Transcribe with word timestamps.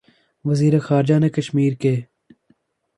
وزیر 0.45 0.79
خارجہ 0.79 1.19
نے 1.19 1.29
کشمیر 1.29 1.73
کے 1.73 1.95